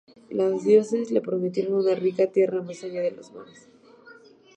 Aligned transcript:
Los 0.31 0.63
dioses 0.63 1.11
le 1.11 1.21
prometieron 1.21 1.75
una 1.75 1.93
rica 1.93 2.25
tierra 2.25 2.63
más 2.63 2.83
allá 2.83 3.01
de 3.01 3.11
los 3.11 3.31
mares. 3.33 3.69